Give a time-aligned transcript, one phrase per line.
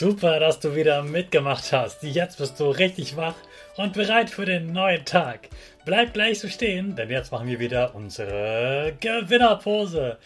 [0.00, 2.02] Super, dass du wieder mitgemacht hast.
[2.02, 3.34] Jetzt bist du richtig wach
[3.76, 5.50] und bereit für den neuen Tag.
[5.84, 10.16] Bleib gleich so stehen, denn jetzt machen wir wieder unsere Gewinnerpose.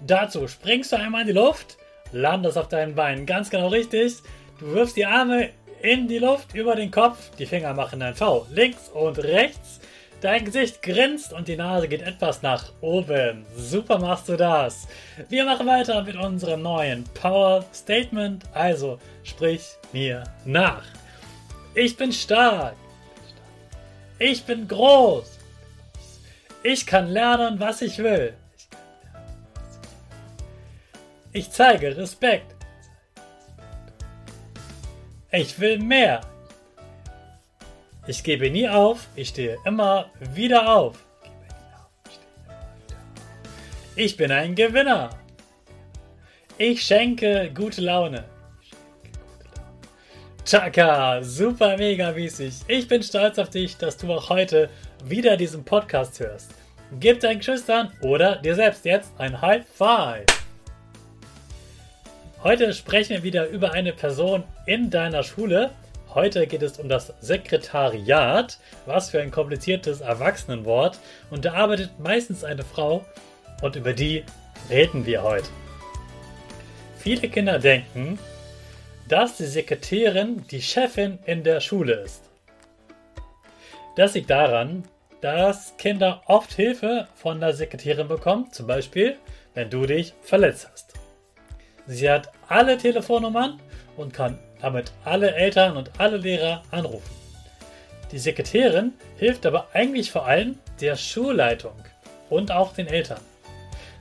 [0.00, 1.78] Dazu springst du einmal in die Luft,
[2.12, 4.16] landest auf deinen Beinen ganz genau richtig.
[4.60, 5.48] Du wirfst die Arme
[5.80, 9.80] in die Luft über den Kopf, die Finger machen ein V links und rechts.
[10.22, 13.44] Dein Gesicht grinst und die Nase geht etwas nach oben.
[13.56, 14.86] Super machst du das.
[15.28, 18.44] Wir machen weiter mit unserem neuen Power Statement.
[18.54, 20.84] Also sprich mir nach.
[21.74, 22.76] Ich bin stark.
[24.20, 25.40] Ich bin groß.
[26.62, 28.32] Ich kann lernen, was ich will.
[31.32, 32.54] Ich zeige Respekt.
[35.32, 36.20] Ich will mehr.
[38.06, 40.96] Ich gebe nie auf, ich stehe immer wieder auf.
[43.94, 45.10] Ich bin ein Gewinner.
[46.58, 48.24] Ich schenke gute Laune.
[50.44, 52.54] Chaka, super mega mäßig.
[52.66, 54.68] Ich bin stolz auf dich, dass du auch heute
[55.04, 56.50] wieder diesen Podcast hörst.
[56.98, 60.26] Gib deinen Geschwistern oder dir selbst jetzt ein High Five.
[62.42, 65.70] Heute sprechen wir wieder über eine Person in deiner Schule,
[66.14, 68.58] Heute geht es um das Sekretariat.
[68.84, 70.98] Was für ein kompliziertes Erwachsenenwort.
[71.30, 73.04] Und da arbeitet meistens eine Frau
[73.62, 74.24] und über die
[74.68, 75.48] reden wir heute.
[76.98, 78.18] Viele Kinder denken,
[79.08, 82.22] dass die Sekretärin die Chefin in der Schule ist.
[83.96, 84.84] Das liegt daran,
[85.20, 89.16] dass Kinder oft Hilfe von der Sekretärin bekommen, zum Beispiel,
[89.54, 90.94] wenn du dich verletzt hast.
[91.86, 93.60] Sie hat alle Telefonnummern
[93.96, 97.10] und kann damit alle Eltern und alle Lehrer anrufen.
[98.12, 101.74] Die Sekretärin hilft aber eigentlich vor allem der Schulleitung
[102.30, 103.20] und auch den Eltern.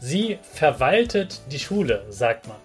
[0.00, 2.56] Sie verwaltet die Schule, sagt man.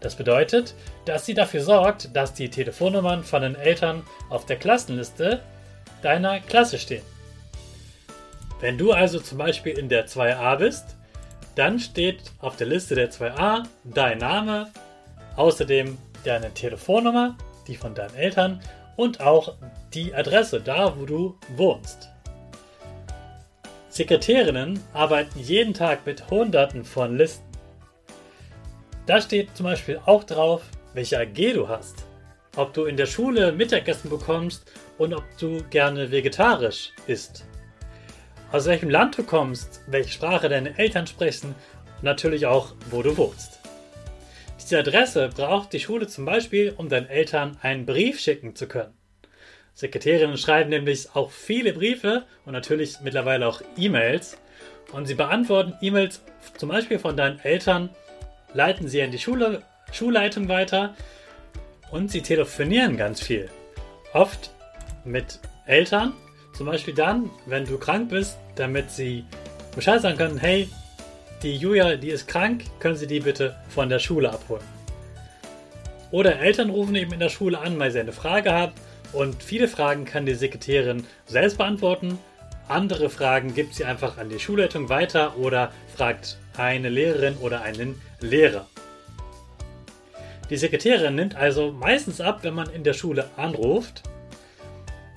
[0.00, 5.40] Das bedeutet, dass sie dafür sorgt, dass die Telefonnummern von den Eltern auf der Klassenliste
[6.02, 7.04] deiner Klasse stehen.
[8.60, 10.96] Wenn du also zum Beispiel in der 2a bist,
[11.54, 14.70] dann steht auf der Liste der 2a dein Name,
[15.36, 18.60] außerdem deine Telefonnummer, die von deinen Eltern
[18.96, 19.54] und auch
[19.94, 22.08] die Adresse, da wo du wohnst.
[23.88, 27.44] Sekretärinnen arbeiten jeden Tag mit Hunderten von Listen.
[29.06, 30.62] Da steht zum Beispiel auch drauf,
[30.94, 32.04] welche AG du hast,
[32.56, 37.44] ob du in der Schule Mittagessen bekommst und ob du gerne vegetarisch isst.
[38.52, 41.54] Aus welchem Land du kommst, welche Sprache deine Eltern sprechen
[41.96, 43.61] und natürlich auch, wo du wohnst.
[44.72, 48.94] Diese Adresse braucht die Schule zum Beispiel, um deinen Eltern einen Brief schicken zu können.
[49.74, 54.38] Sekretärinnen schreiben nämlich auch viele Briefe und natürlich mittlerweile auch E-Mails.
[54.90, 56.22] Und sie beantworten E-Mails
[56.56, 57.90] zum Beispiel von deinen Eltern,
[58.54, 59.60] leiten sie an die Schule,
[59.92, 60.94] Schulleitung weiter
[61.90, 63.50] und sie telefonieren ganz viel.
[64.14, 64.52] Oft
[65.04, 66.14] mit Eltern,
[66.56, 69.26] zum Beispiel dann, wenn du krank bist, damit sie
[69.76, 70.66] Bescheid sagen können, hey,
[71.42, 74.62] die Julia, die ist krank, können Sie die bitte von der Schule abholen.
[76.12, 78.72] Oder Eltern rufen eben in der Schule an, weil sie eine Frage haben
[79.12, 82.18] und viele Fragen kann die Sekretärin selbst beantworten.
[82.68, 88.00] Andere Fragen gibt sie einfach an die Schulleitung weiter oder fragt eine Lehrerin oder einen
[88.20, 88.68] Lehrer.
[90.50, 94.02] Die Sekretärin nimmt also meistens ab, wenn man in der Schule anruft.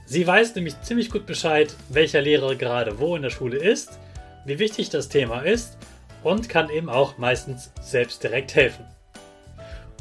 [0.06, 4.00] Sie weiß nämlich ziemlich gut Bescheid, welcher Lehrer gerade wo in der Schule ist,
[4.46, 5.78] wie wichtig das Thema ist
[6.26, 8.84] und kann eben auch meistens selbst direkt helfen.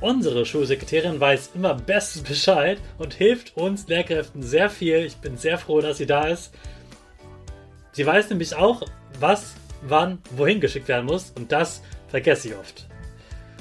[0.01, 5.05] Unsere Schulsekretärin weiß immer bestens Bescheid und hilft uns Lehrkräften sehr viel.
[5.05, 6.53] Ich bin sehr froh, dass sie da ist.
[7.93, 8.83] Sie weiß nämlich auch,
[9.21, 12.87] was, wann, wohin geschickt werden muss und das vergesse ich oft.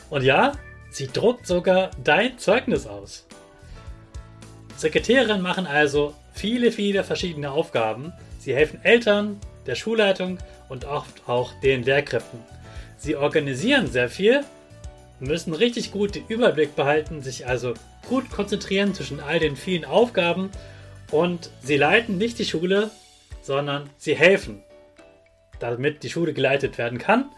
[0.10, 0.54] Und ja,
[0.90, 3.28] sie druckt sogar dein Zeugnis aus.
[4.78, 8.14] Sekretärinnen machen also viele, viele verschiedene Aufgaben.
[8.40, 10.38] Sie helfen Eltern, der Schulleitung
[10.70, 12.40] und oft auch den Lehrkräften.
[12.98, 14.42] Sie organisieren sehr viel,
[15.20, 17.74] müssen richtig gut den Überblick behalten, sich also
[18.08, 20.50] gut konzentrieren zwischen all den vielen Aufgaben
[21.12, 22.92] und sie leiten nicht die Schule,
[23.42, 24.64] sondern sie helfen,
[25.60, 27.30] damit die Schule geleitet werden kann,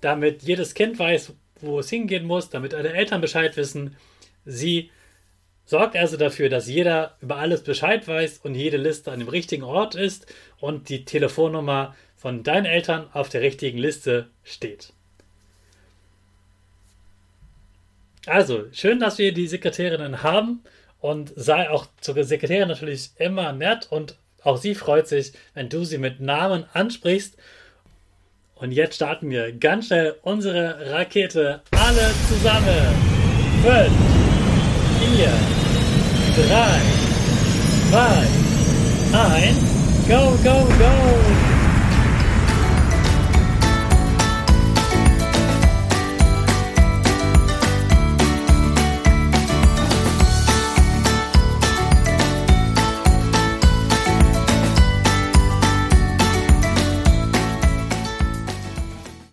[0.00, 3.96] damit jedes Kind weiß, wo es hingehen muss, damit alle Eltern Bescheid wissen.
[4.44, 4.90] Sie
[5.64, 9.62] sorgt also dafür, dass jeder über alles Bescheid weiß und jede Liste an dem richtigen
[9.62, 10.26] Ort ist
[10.60, 14.92] und die Telefonnummer von deinen Eltern auf der richtigen Liste steht.
[18.26, 20.62] Also, schön, dass wir die Sekretärinnen haben
[21.00, 25.84] und sei auch zur Sekretärin natürlich immer nett und auch sie freut sich, wenn du
[25.84, 27.36] sie mit Namen ansprichst.
[28.54, 32.94] Und jetzt starten wir ganz schnell unsere Rakete alle zusammen.
[33.64, 34.21] 5,
[35.12, 35.30] vier,
[36.34, 36.80] drei,
[37.90, 38.26] zwei,
[39.12, 39.58] eins,
[40.08, 41.21] go, go, go!